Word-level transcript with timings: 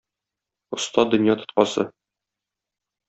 Оста 0.77 1.05
дөнья 1.11 1.37
тоткасы. 1.43 1.87